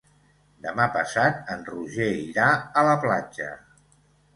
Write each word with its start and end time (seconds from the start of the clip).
Demà 0.65 0.87
passat 0.95 1.53
en 1.57 1.63
Roger 1.69 2.11
irà 2.25 2.51
a 2.85 2.89
la 2.93 3.01
platja. 3.09 3.57